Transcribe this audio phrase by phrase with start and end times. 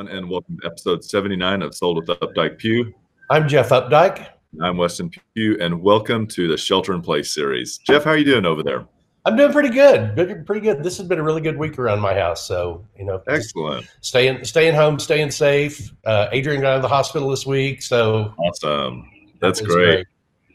[0.00, 2.94] Everyone, and welcome to episode 79 of Sold with Updike Pew.
[3.28, 4.28] I'm Jeff Updike.
[4.62, 7.76] I'm Weston Pew, and welcome to the Shelter in Place series.
[7.86, 8.86] Jeff, how are you doing over there?
[9.26, 10.16] I'm doing pretty good.
[10.46, 10.82] Pretty good.
[10.82, 12.48] This has been a really good week around my house.
[12.48, 13.86] So, you know, excellent.
[14.00, 15.92] Staying, staying home, staying safe.
[16.06, 17.82] Uh, Adrian got out of the hospital this week.
[17.82, 19.04] So awesome.
[19.42, 19.84] That's great.
[19.84, 20.06] great.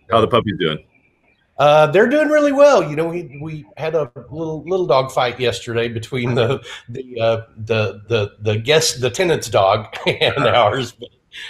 [0.10, 0.80] How the puppies doing?
[1.58, 2.88] Uh, they're doing really well.
[2.88, 7.42] You know, we we had a little little dog fight yesterday between the the uh,
[7.58, 10.92] the the the guest the tenant's dog and ours.
[10.92, 11.10] But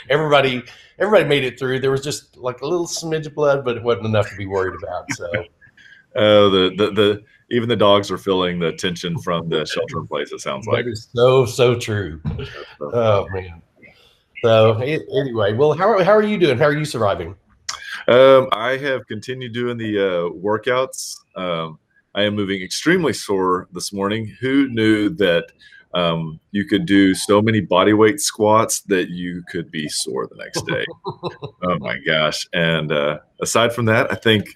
[0.10, 0.64] everybody
[1.00, 1.80] everybody made it through.
[1.80, 4.46] There was just like a little smidge of blood, but it wasn't enough to be
[4.46, 5.12] worried about.
[5.14, 5.32] So,
[6.16, 10.08] oh, the the the even the dogs are feeling the tension from the shelter in
[10.08, 10.32] place.
[10.32, 12.22] It sounds like that is so so true.
[12.82, 13.62] Oh man.
[14.44, 16.60] So anyway, well, how how are you doing?
[16.60, 17.36] How are you surviving?
[18.08, 21.16] Um, I have continued doing the uh, workouts.
[21.36, 21.80] Um,
[22.14, 24.28] I am moving extremely sore this morning.
[24.40, 25.48] Who knew that
[25.94, 30.36] um, you could do so many body weight squats that you could be sore the
[30.36, 30.86] next day?
[31.64, 32.48] oh my gosh!
[32.54, 34.54] And uh, aside from that, I think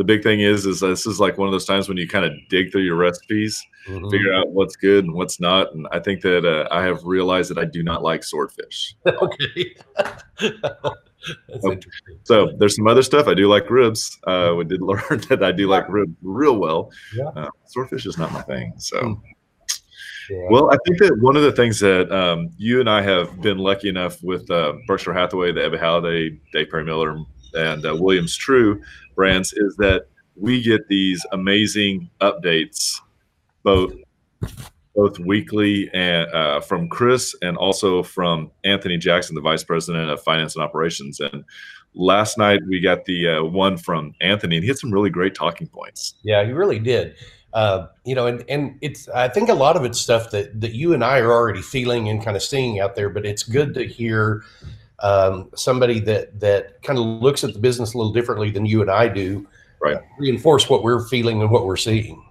[0.00, 2.24] the big thing is is this is like one of those times when you kind
[2.24, 4.08] of dig through your recipes, mm-hmm.
[4.08, 5.74] figure out what's good and what's not.
[5.74, 8.96] And I think that uh, I have realized that I do not like swordfish.
[9.06, 9.76] okay.
[11.62, 11.76] Oh,
[12.22, 13.26] so there's some other stuff.
[13.26, 14.18] I do like ribs.
[14.26, 16.90] Uh, we did learn that I do like ribs real well.
[17.14, 17.26] Yeah.
[17.36, 18.72] Uh, swordfish is not my thing.
[18.78, 19.12] So, hmm.
[20.30, 20.46] yeah.
[20.48, 23.58] well, I think that one of the things that um, you and I have been
[23.58, 27.22] lucky enough with uh, Berkshire Hathaway, the Ebby Halliday, Dave Perry Miller,
[27.54, 28.80] and uh, Williams Trew
[29.14, 30.06] brands is that
[30.36, 33.00] we get these amazing updates,
[33.62, 33.92] both
[34.94, 40.20] both weekly and uh, from Chris and also from Anthony Jackson, the vice president of
[40.22, 41.20] finance and operations.
[41.20, 41.44] And
[41.94, 45.34] last night we got the uh, one from Anthony, and he had some really great
[45.34, 46.14] talking points.
[46.22, 47.14] Yeah, he really did.
[47.52, 50.72] Uh, you know, and and it's I think a lot of it's stuff that that
[50.72, 53.74] you and I are already feeling and kind of seeing out there, but it's good
[53.74, 54.44] to hear
[55.02, 58.82] um, somebody that that kind of looks at the business a little differently than you
[58.82, 59.46] and I do.
[59.82, 59.96] Right.
[60.18, 62.22] reinforce what we're feeling and what we're seeing.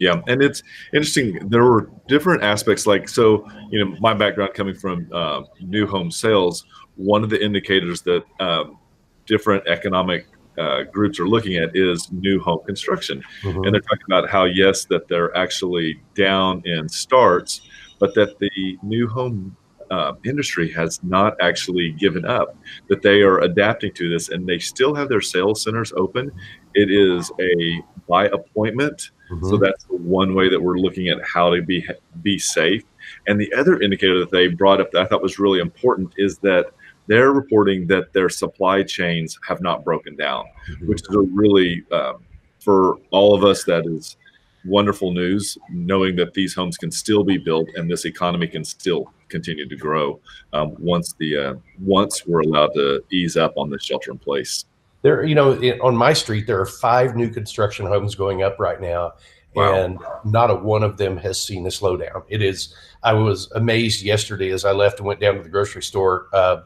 [0.00, 0.62] Yeah, and it's
[0.94, 1.46] interesting.
[1.50, 3.46] There were different aspects, like so.
[3.70, 6.64] You know, my background coming from uh, new home sales,
[6.96, 8.78] one of the indicators that um,
[9.26, 10.26] different economic
[10.58, 13.62] uh, groups are looking at is new home construction, mm-hmm.
[13.62, 17.60] and they're talking about how yes, that they're actually down in starts,
[17.98, 19.54] but that the new home
[19.90, 22.56] uh, industry has not actually given up,
[22.88, 26.30] that they are adapting to this and they still have their sales centers open.
[26.74, 29.10] It is a by appointment.
[29.30, 29.48] Mm-hmm.
[29.48, 31.86] So that's one way that we're looking at how to be
[32.22, 32.84] be safe.
[33.26, 36.38] And the other indicator that they brought up that I thought was really important is
[36.38, 36.66] that
[37.06, 40.88] they're reporting that their supply chains have not broken down, mm-hmm.
[40.88, 42.24] which is a really um,
[42.60, 44.16] for all of us that is
[44.64, 49.12] wonderful news, knowing that these homes can still be built and this economy can still
[49.30, 50.20] continue to grow
[50.52, 54.64] um, once the uh, once we're allowed to ease up on the shelter in place.
[55.02, 55.52] There, you know,
[55.82, 59.14] on my street, there are five new construction homes going up right now,
[59.54, 59.74] wow.
[59.74, 62.24] and not a one of them has seen a slowdown.
[62.28, 62.74] It is.
[63.02, 66.62] I was amazed yesterday as I left and went down to the grocery store uh,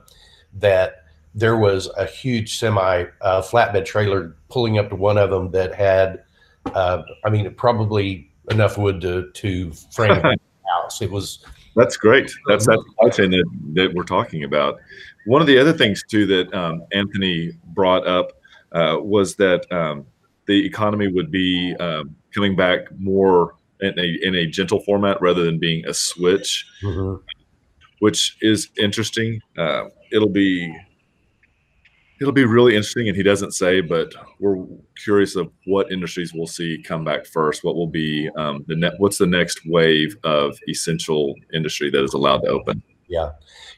[0.54, 1.04] that
[1.34, 5.74] there was a huge semi uh, flatbed trailer pulling up to one of them that
[5.74, 6.22] had,
[6.74, 10.36] uh, I mean, probably enough wood to to frame a
[10.82, 11.02] house.
[11.02, 11.44] It was.
[11.76, 12.30] That's great.
[12.46, 14.78] That's that supply chain that, that we're talking about.
[15.26, 18.32] One of the other things too that um, Anthony brought up
[18.72, 20.06] uh, was that um,
[20.46, 25.44] the economy would be um, coming back more in a, in a gentle format rather
[25.44, 27.22] than being a switch, mm-hmm.
[28.00, 29.40] which is interesting.
[29.58, 30.74] Uh, it'll be
[32.20, 34.64] it'll be really interesting, and he doesn't say, but we're
[34.96, 37.64] curious of what industries we'll see come back first.
[37.64, 38.94] What will be um, the net?
[38.98, 42.82] What's the next wave of essential industry that is allowed to open?
[43.08, 43.30] Yeah,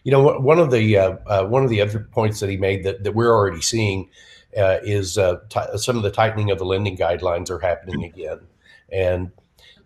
[0.04, 2.84] you know, one of the uh, uh, one of the other points that he made
[2.84, 4.08] that, that we're already seeing
[4.56, 8.40] uh, is uh, t- some of the tightening of the lending guidelines are happening again,
[8.92, 9.30] and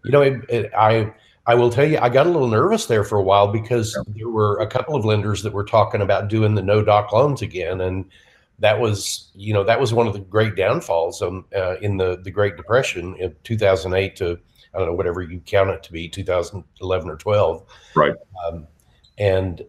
[0.04, 1.12] you know, it, it, I
[1.46, 4.28] I will tell you, I got a little nervous there for a while because there
[4.28, 7.80] were a couple of lenders that were talking about doing the no doc loans again,
[7.80, 8.04] and
[8.60, 12.20] that was you know that was one of the great downfalls um, uh, in the
[12.22, 14.38] the Great Depression in 2008 to
[14.74, 17.66] I don't know whatever you count it to be 2011 or 12,
[17.96, 18.14] right?
[18.46, 18.66] Um,
[19.18, 19.62] and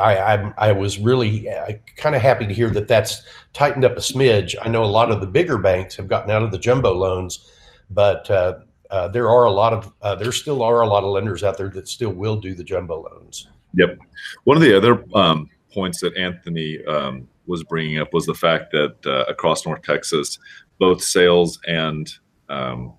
[0.00, 1.48] I, I, I was really
[1.96, 3.22] kind of happy to hear that that's
[3.52, 4.54] tightened up a smidge.
[4.62, 7.50] I know a lot of the bigger banks have gotten out of the jumbo loans,
[7.90, 8.54] but uh,
[8.90, 11.58] uh, there are a lot of uh, there still are a lot of lenders out
[11.58, 13.48] there that still will do the jumbo loans.
[13.74, 13.98] Yep.
[14.44, 18.72] One of the other um, points that Anthony um, was bringing up was the fact
[18.72, 20.38] that uh, across North Texas,
[20.78, 22.12] both sales and
[22.48, 22.94] um,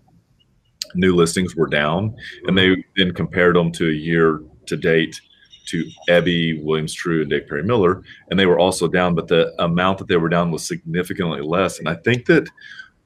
[0.96, 2.16] new listings were down,
[2.46, 5.20] and they then compared them to a year to date
[5.66, 9.54] to Ebby, Williams Trew, and Dick Perry Miller, and they were also down, but the
[9.62, 11.80] amount that they were down was significantly less.
[11.80, 12.48] And I think that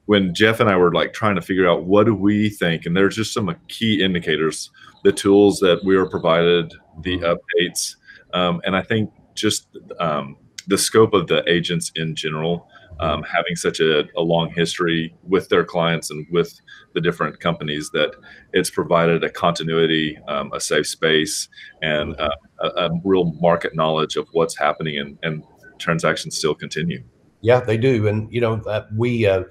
[0.06, 2.96] when Jeff and I were like trying to figure out what do we think, and
[2.96, 4.72] there's just some key indicators,
[5.04, 7.26] the tools that we were provided, the mm-hmm.
[7.26, 7.96] updates,
[8.34, 9.68] um, and I think just
[10.00, 10.36] um,
[10.70, 12.68] the scope of the agents in general
[13.00, 16.60] um, having such a, a, long history with their clients and with
[16.94, 18.12] the different companies that
[18.52, 21.48] it's provided a continuity, um, a safe space,
[21.82, 25.44] and uh, a, a, real market knowledge of what's happening, and, and,
[25.78, 27.02] transactions still continue.
[27.40, 29.26] Yeah, they do, and you know uh, we.
[29.26, 29.44] Uh,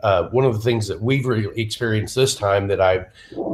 [0.00, 3.06] uh, one of the things that we've really experienced this time that I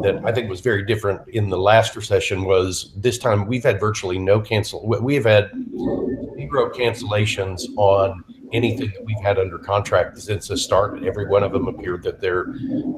[0.02, 3.78] that I think was very different in the last recession was this time we've had
[3.78, 4.86] virtually no cancel.
[4.86, 5.50] We have had
[6.52, 11.02] zero cancellations on anything that we've had under contract since the start.
[11.04, 12.46] Every one of them appeared that they're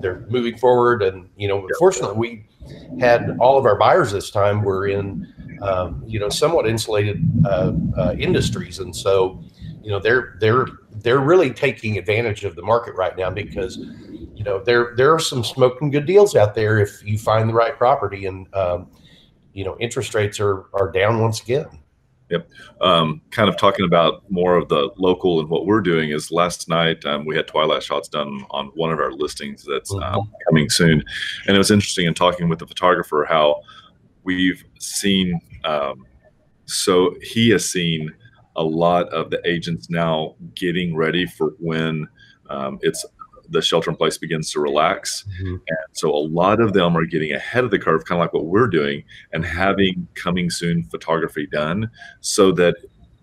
[0.01, 4.63] they're moving forward, and you know, fortunately, we had all of our buyers this time
[4.63, 5.33] were in
[5.63, 9.43] um, you know somewhat insulated uh, uh, industries, and so
[9.85, 10.67] you know they're they're
[11.03, 15.19] they're really taking advantage of the market right now because you know there there are
[15.19, 18.91] some smoking good deals out there if you find the right property, and um,
[19.53, 21.67] you know interest rates are are down once again.
[22.31, 22.49] Yep.
[22.81, 26.71] Um, kind of talking about more of the local and what we're doing is last
[26.71, 30.33] night um, we had twilight shots done on one of our listings that's um, mm-hmm.
[30.49, 31.05] coming soon,
[31.47, 33.61] and it was interesting in talking with the photographer how
[34.23, 35.39] we've seen.
[35.65, 36.07] Um,
[36.65, 38.11] so he has seen
[38.57, 42.09] a lot of the agents now getting ready for when
[42.51, 43.05] um, it's
[43.49, 45.25] the shelter in place begins to relax.
[45.37, 45.55] Mm-hmm.
[45.55, 48.33] And so a lot of them are getting ahead of the curve, kind of like
[48.33, 51.91] what we're doing, and having coming soon photography done
[52.21, 52.77] so that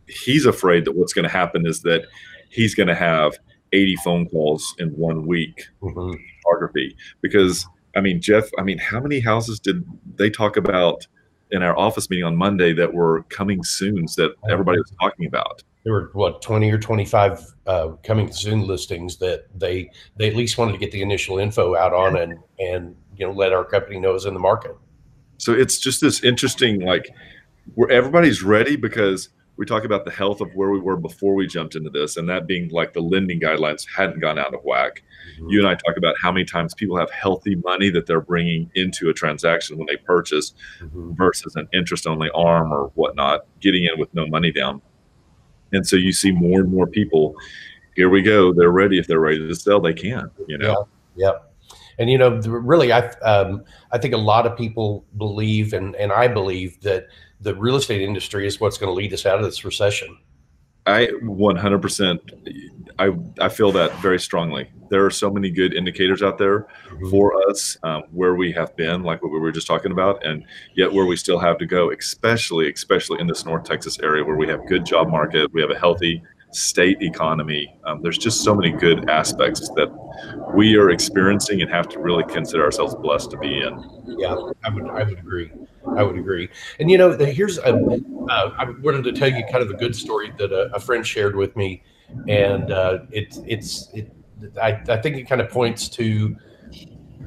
[0.08, 2.06] he's afraid that what's going to happen is that
[2.50, 3.38] he's going to have
[3.74, 6.12] 80 phone calls in one week mm-hmm.
[6.44, 9.86] photography because I mean Jeff I mean how many houses did
[10.16, 11.08] they talk about
[11.52, 15.64] in our office meeting on Monday that were coming soon that everybody was talking about.
[15.84, 20.58] There were what 20 or 25 uh, coming soon listings that they they at least
[20.58, 24.00] wanted to get the initial info out on and and you know let our company
[24.00, 24.76] know is in the market.
[25.38, 27.10] So it's just this interesting like
[27.74, 29.30] where everybody's ready because
[29.62, 32.28] we talk about the health of where we were before we jumped into this and
[32.28, 35.04] that being like the lending guidelines hadn't gone out of whack
[35.36, 35.50] mm-hmm.
[35.50, 38.70] you and i talk about how many times people have healthy money that they're bringing
[38.74, 41.14] into a transaction when they purchase mm-hmm.
[41.14, 44.82] versus an interest only arm or whatnot getting in with no money down
[45.72, 47.36] and so you see more and more people.
[47.96, 48.54] Here we go.
[48.54, 49.00] They're ready.
[49.00, 50.30] If they're ready to sell, they can.
[50.48, 50.88] You know.
[51.16, 51.32] Yeah.
[52.00, 56.12] And you know, really, I um, I think a lot of people believe, and and
[56.12, 57.08] I believe that
[57.40, 60.18] the real estate industry is what's going to lead us out of this recession.
[60.86, 62.20] I 100%.
[62.98, 64.70] I I feel that very strongly.
[64.90, 67.10] There are so many good indicators out there mm-hmm.
[67.10, 70.44] for us um, where we have been, like what we were just talking about, and
[70.76, 74.36] yet where we still have to go, especially especially in this North Texas area where
[74.36, 77.74] we have good job market, we have a healthy state economy.
[77.86, 79.90] Um, there's just so many good aspects that
[80.54, 84.18] we are experiencing and have to really consider ourselves blessed to be in.
[84.18, 85.52] Yeah, I would I would agree.
[85.98, 86.50] I would agree.
[86.80, 89.96] And you know, here's a, uh, I wanted to tell you kind of a good
[89.96, 91.84] story that a, a friend shared with me,
[92.28, 94.12] and uh, it, it's it,
[94.62, 96.36] I, I think it kind of points to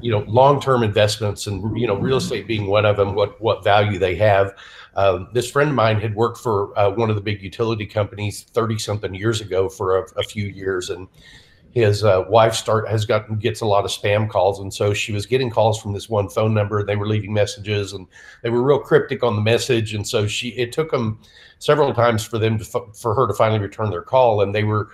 [0.05, 3.63] you know long-term investments and you know real estate being one of them what what
[3.63, 4.53] value they have.
[4.95, 8.43] Um, this friend of mine had worked for uh, one of the big utility companies
[8.43, 11.07] 30 something years ago for a, a few years and
[11.71, 15.11] his uh, wife start has gotten gets a lot of spam calls and so she
[15.11, 18.05] was getting calls from this one phone number they were leaving messages and
[18.43, 21.19] they were real cryptic on the message and so she it took them
[21.57, 24.89] several times for them to for her to finally return their call and they were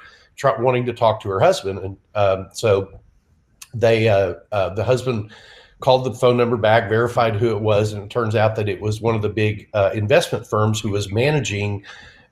[0.59, 2.89] wanting to talk to her husband and um, so
[3.73, 5.31] they uh, uh, the husband
[5.79, 8.79] called the phone number back verified who it was and it turns out that it
[8.81, 11.83] was one of the big uh, investment firms who was managing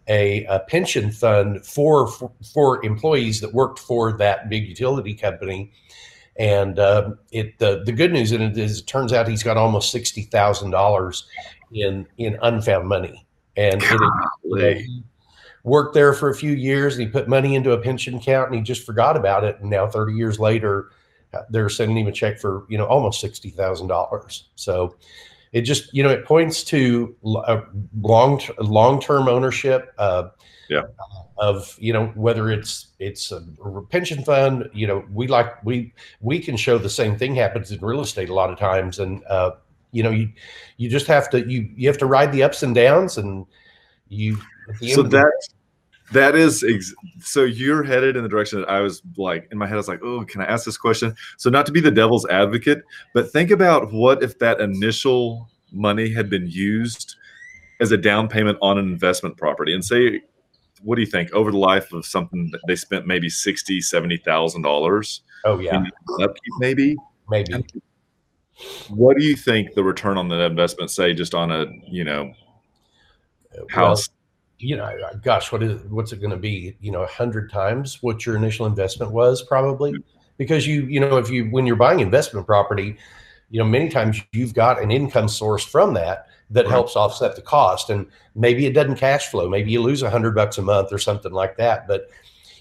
[0.10, 5.72] a, a pension fund for, for, for employees that worked for that big utility company.
[6.38, 9.58] And uh, it the the good news in it is it turns out he's got
[9.58, 11.27] almost sixty thousand dollars
[11.74, 13.27] in in unfound money,
[13.58, 13.84] and
[14.46, 14.86] it,
[15.63, 18.55] worked there for a few years and he put money into a pension account and
[18.55, 19.60] he just forgot about it.
[19.60, 20.91] And now thirty years later,
[21.50, 24.50] they're sending him a check for you know almost sixty thousand dollars.
[24.55, 24.95] So
[25.51, 27.62] it just you know it points to a
[28.00, 29.93] long long term ownership.
[29.98, 30.29] Uh,
[30.69, 30.83] yeah.
[31.38, 33.41] Of you know whether it's it's a
[33.89, 37.79] pension fund, you know we like we we can show the same thing happens in
[37.79, 39.51] real estate a lot of times, and uh,
[39.91, 40.29] you know you
[40.77, 43.45] you just have to you you have to ride the ups and downs, and
[44.09, 44.38] you.
[44.91, 45.31] so that
[46.11, 49.67] that is ex- so you're headed in the direction that I was like in my
[49.67, 49.75] head.
[49.75, 51.15] I was like, oh, can I ask this question?
[51.37, 56.11] So not to be the devil's advocate, but think about what if that initial money
[56.11, 57.15] had been used
[57.79, 60.21] as a down payment on an investment property and say
[60.81, 64.17] what do you think over the life of something that they spent maybe sixty, seventy
[64.17, 65.21] thousand dollars?
[65.45, 65.83] Oh yeah,
[66.21, 66.95] upkeep maybe.
[67.29, 67.53] Maybe.
[68.89, 72.33] what do you think the return on that investment, say, just on a you know
[73.69, 74.09] house?
[74.59, 76.75] You know, uh, gosh, what is what's it going to be?
[76.81, 79.95] You know, a hundred times what your initial investment was, probably,
[80.37, 82.97] because you you know if you when you're buying investment property,
[83.49, 86.71] you know many times you've got an income source from that that right.
[86.71, 87.89] helps offset the cost.
[87.89, 89.47] And maybe it doesn't cash flow.
[89.49, 91.87] Maybe you lose a hundred bucks a month or something like that.
[91.87, 92.09] But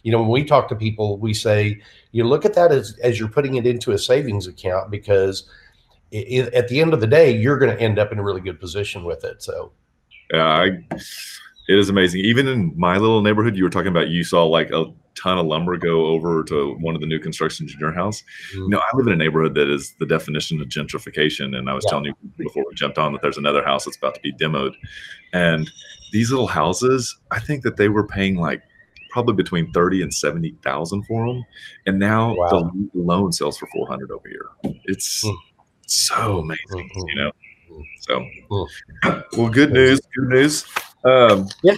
[0.03, 1.81] you know, when we talk to people, we say
[2.13, 5.49] you look at that as as you're putting it into a savings account because
[6.11, 8.41] it, at the end of the day, you're going to end up in a really
[8.41, 9.43] good position with it.
[9.43, 9.73] So,
[10.33, 10.85] yeah, I,
[11.69, 12.23] it is amazing.
[12.23, 15.47] Even in my little neighborhood, you were talking about you saw like a ton of
[15.47, 18.23] lumber go over to one of the new constructions in your house.
[18.53, 18.63] Mm-hmm.
[18.63, 21.57] You know, I live in a neighborhood that is the definition of gentrification.
[21.57, 21.91] And I was yeah.
[21.91, 24.73] telling you before we jumped on that there's another house that's about to be demoed.
[25.35, 25.71] And
[26.13, 28.63] these little houses, I think that they were paying like
[29.11, 31.45] probably between 30 and 70,000 for them.
[31.87, 32.49] And now wow.
[32.51, 34.47] the loan sells for 400 over here.
[34.85, 35.37] It's mm.
[35.87, 37.09] so amazing, mm-hmm.
[37.09, 37.33] you know?
[38.01, 38.25] So,
[39.37, 40.01] well, good news.
[40.15, 40.65] Good news.
[41.05, 41.75] Um, yeah.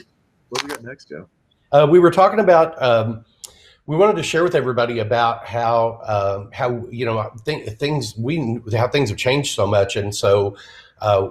[0.49, 1.29] What do we got next, Joe?
[1.73, 3.25] Uh, we were talking about um,
[3.87, 8.61] we wanted to share with everybody about how uh, how you know th- things we
[8.73, 10.57] how things have changed so much, and so
[11.01, 11.29] uh,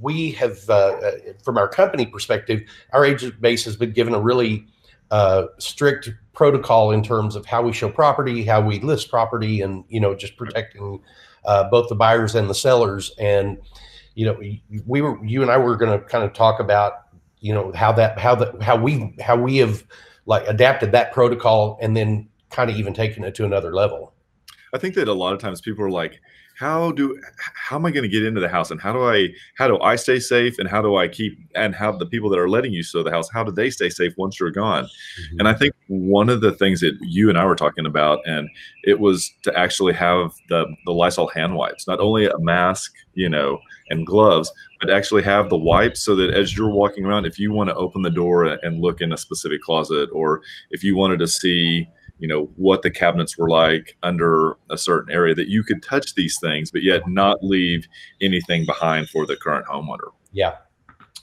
[0.00, 1.10] we have uh,
[1.42, 4.66] from our company perspective, our agent base has been given a really
[5.10, 9.84] uh, strict protocol in terms of how we show property, how we list property, and
[9.88, 11.00] you know just protecting
[11.44, 13.12] uh, both the buyers and the sellers.
[13.18, 13.58] And
[14.14, 14.38] you know
[14.86, 17.07] we were you and I were going to kind of talk about
[17.40, 19.84] you know how that how the how we how we have
[20.26, 24.12] like adapted that protocol and then kind of even taken it to another level.
[24.74, 26.20] I think that a lot of times people are like,
[26.58, 27.16] how do
[27.54, 29.78] how am I going to get into the house and how do I how do
[29.78, 32.72] I stay safe and how do I keep and how the people that are letting
[32.72, 34.84] you show the house how do they stay safe once you're gone?
[34.84, 35.38] Mm-hmm.
[35.38, 38.48] And I think one of the things that you and I were talking about and
[38.82, 43.28] it was to actually have the the Lysol hand wipes, not only a mask, you
[43.28, 43.60] know,
[43.90, 47.52] and gloves, but actually have the wipes so that as you're walking around, if you
[47.52, 51.20] want to open the door and look in a specific closet, or if you wanted
[51.20, 51.88] to see,
[52.18, 56.14] you know, what the cabinets were like under a certain area, that you could touch
[56.14, 57.86] these things, but yet not leave
[58.20, 60.10] anything behind for the current homeowner.
[60.32, 60.56] Yeah,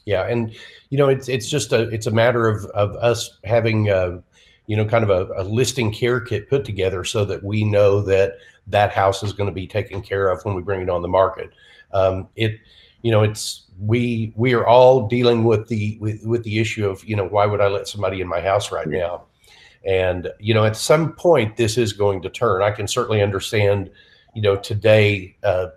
[0.06, 0.56] yeah, and
[0.90, 3.90] you know, it's it's just a it's a matter of of us having.
[3.90, 4.20] Uh,
[4.68, 8.02] you know, kind of a, a listing care kit put together so that we know
[8.02, 11.04] that that house is going to be taken care of when we bring it on
[11.04, 11.52] the market.
[11.94, 12.60] Um, it,
[13.02, 17.04] you know, it's we we are all dealing with the with, with the issue of
[17.06, 19.25] you know why would I let somebody in my house right now,
[19.86, 22.62] and you know at some point this is going to turn.
[22.62, 23.89] I can certainly understand,
[24.34, 25.38] you know, today.
[25.44, 25.68] Uh,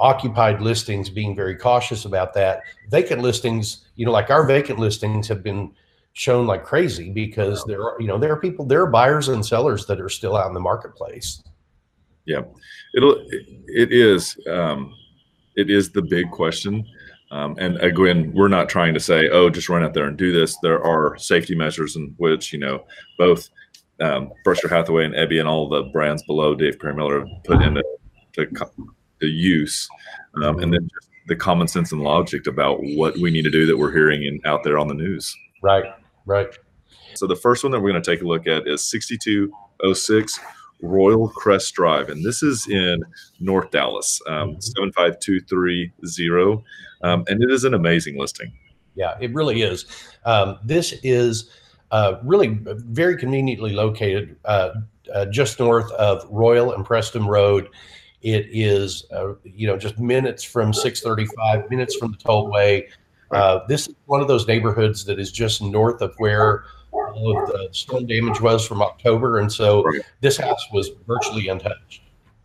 [0.00, 5.28] occupied listings being very cautious about that vacant listings you know like our vacant listings
[5.28, 5.70] have been
[6.14, 9.44] shown like crazy because there are you know there are people there are buyers and
[9.44, 11.42] sellers that are still out in the marketplace
[12.24, 12.40] yeah
[12.94, 13.22] it'll
[13.66, 14.94] it is um
[15.58, 16.86] it is the big question.
[17.30, 20.32] Um, and again, we're not trying to say, oh, just run out there and do
[20.32, 20.56] this.
[20.62, 22.84] There are safety measures in which, you know,
[23.18, 23.48] both
[24.00, 27.84] um, Berkshire Hathaway and Ebby and all the brands below Dave Perry Miller put into
[28.34, 28.46] to,
[29.20, 29.88] to use.
[30.42, 33.66] Um, and then just the common sense and logic about what we need to do
[33.66, 35.34] that we're hearing in, out there on the news.
[35.62, 35.84] Right,
[36.24, 36.48] right.
[37.14, 40.40] So the first one that we're going to take a look at is 6206
[40.82, 43.02] Royal Crest Drive, and this is in
[43.40, 44.60] North Dallas, um, mm-hmm.
[44.60, 46.64] 75230.
[47.02, 48.52] Um, and it is an amazing listing.
[48.94, 49.86] Yeah, it really is.
[50.24, 51.50] Um, this is
[51.90, 54.70] uh, really very conveniently located uh,
[55.14, 57.68] uh, just north of Royal and Preston Road.
[58.22, 62.88] It is, uh, you know, just minutes from 635, minutes from the tollway.
[63.30, 66.64] Uh, this is one of those neighborhoods that is just north of where
[67.18, 70.00] all of the storm damage was from October, and so right.
[70.20, 72.02] this house was virtually untouched.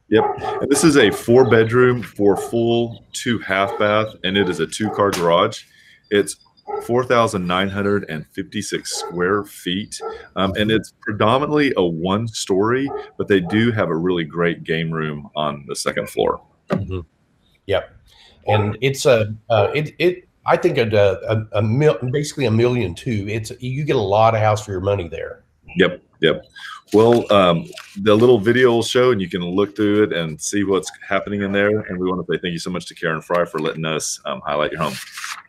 [0.10, 0.24] Yep,
[0.62, 4.68] and this is a four bedroom, four full, two half bath, and it is a
[4.68, 5.64] two car garage.
[6.12, 6.38] It's
[6.84, 10.00] 4,956 square feet.
[10.36, 14.92] Um, and it's predominantly a one story, but they do have a really great game
[14.92, 16.42] room on the second floor.
[16.70, 17.02] Mm-hmm.
[17.68, 17.96] Yep.
[18.48, 20.88] And it's a, uh, it, it, I think a,
[21.28, 23.26] a, a mil, basically a million too.
[23.30, 25.44] It's you get a lot of house for your money there.
[25.78, 26.46] Yep, yep.
[26.94, 27.68] Well, um,
[28.02, 31.42] the little video will show, and you can look through it and see what's happening
[31.42, 31.80] in there.
[31.80, 34.20] And we want to say thank you so much to Karen Fry for letting us
[34.26, 34.94] um, highlight your home.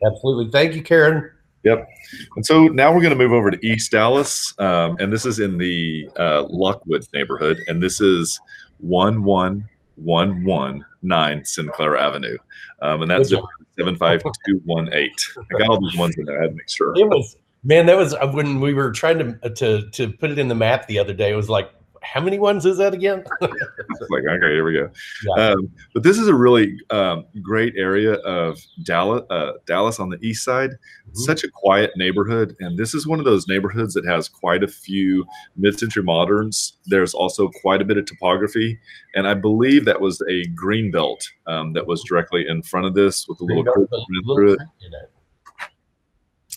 [0.07, 1.31] Absolutely, thank you, Karen.
[1.65, 1.89] Yep.
[2.37, 5.41] And so now we're going to move over to East Dallas, um, and this is
[5.41, 8.41] in the uh, Lochwood neighborhood, and this is
[8.79, 12.37] one one 119 Sinclair Avenue.
[12.83, 15.11] Um, and that's 75218.
[15.39, 16.39] I got all these ones in there.
[16.39, 16.93] I had to make sure.
[16.97, 20.39] It was, man, that was uh, when we were trying to, to, to put it
[20.39, 21.33] in the map the other day.
[21.33, 21.73] It was like,
[22.05, 23.25] how many ones is that again?
[23.41, 24.91] like, okay, here we go.
[25.37, 25.49] Yeah.
[25.51, 30.19] Um, but this is a really um, great area of Dallas, uh, Dallas on the
[30.23, 30.71] east side.
[30.71, 31.21] Mm-hmm.
[31.21, 34.69] Such a quiet neighborhood, and this is one of those neighborhoods that has quite a
[34.69, 35.25] few
[35.57, 36.79] mid-century moderns.
[36.87, 38.79] There's also quite a bit of topography,
[39.15, 42.95] and I believe that was a green belt um, that was directly in front of
[42.95, 43.89] this with a little curve
[44.35, 44.61] through it.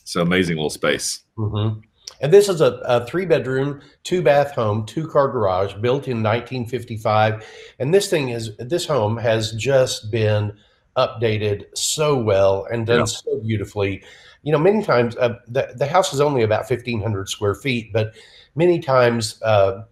[0.03, 1.23] So amazing little space.
[1.37, 1.79] Mm-hmm.
[2.21, 6.23] And this is a, a three bedroom, two bath home, two car garage built in
[6.23, 7.45] 1955.
[7.79, 10.53] And this thing is, this home has just been
[10.95, 13.05] updated so well and done yeah.
[13.05, 14.03] so beautifully.
[14.43, 18.15] You know, many times uh, the, the house is only about 1,500 square feet, but
[18.55, 19.83] many times uh,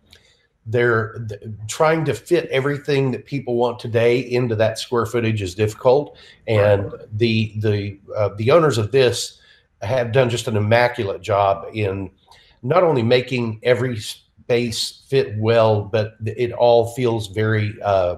[0.66, 5.54] they're th- trying to fit everything that people want today into that square footage is
[5.54, 6.18] difficult.
[6.48, 9.40] And the the uh, the owners of this
[9.82, 12.10] have done just an immaculate job in
[12.64, 18.18] not only making every space fit well, but it all feels very uh,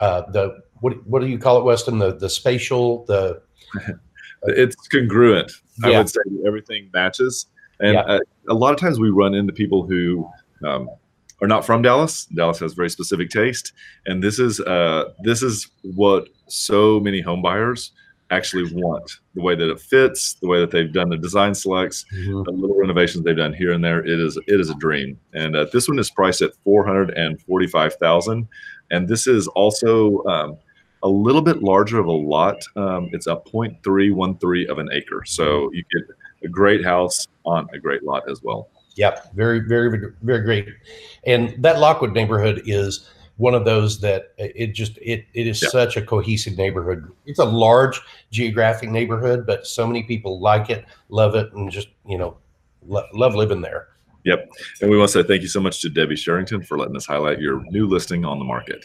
[0.00, 1.98] uh, the what what do you call it, Weston?
[1.98, 3.42] The the spatial the
[4.44, 5.52] it's congruent.
[5.78, 5.88] Yeah.
[5.88, 7.46] I would say everything matches,
[7.80, 8.02] and yeah.
[8.02, 10.28] uh, a lot of times we run into people who.
[10.66, 10.88] Um,
[11.42, 12.24] are not from Dallas.
[12.24, 13.74] Dallas has very specific taste,
[14.06, 17.92] and this is uh, this is what so many home buyers
[18.30, 19.20] actually want.
[19.34, 22.42] The way that it fits the way that they've done the design selects mm-hmm.
[22.42, 25.18] the little renovations they've done here and there it is it is a dream.
[25.34, 28.48] And uh, this one is priced at 445000
[28.90, 30.56] and this is also um,
[31.02, 32.56] a little bit larger of a lot.
[32.76, 35.22] Um, it's a 0.313 of an acre.
[35.24, 36.02] So you get
[36.44, 38.70] a great house on a great lot as well.
[38.96, 39.34] Yep.
[39.34, 40.68] Very very very great.
[41.26, 45.68] And that Lochwood neighborhood is one of those that it just it it is yeah.
[45.68, 47.10] such a cohesive neighborhood.
[47.26, 51.88] It's a large geographic neighborhood, but so many people like it, love it, and just
[52.06, 52.36] you know
[52.86, 53.88] lo- love living there.
[54.24, 54.50] Yep.
[54.80, 57.06] And we want to say thank you so much to Debbie Sherrington for letting us
[57.06, 58.84] highlight your new listing on the market.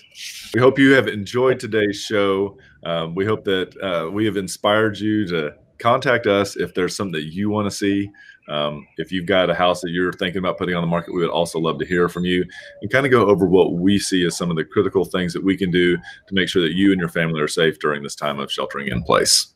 [0.53, 2.59] We hope you have enjoyed today's show.
[2.83, 7.13] Um, we hope that uh, we have inspired you to contact us if there's something
[7.13, 8.11] that you want to see.
[8.51, 11.21] Um, if you've got a house that you're thinking about putting on the market, we
[11.21, 12.43] would also love to hear from you
[12.81, 15.43] and kind of go over what we see as some of the critical things that
[15.43, 18.15] we can do to make sure that you and your family are safe during this
[18.15, 19.53] time of sheltering in place.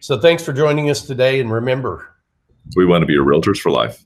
[0.00, 1.40] So, thanks for joining us today.
[1.40, 2.14] And remember,
[2.74, 4.04] we want to be your realtors for life.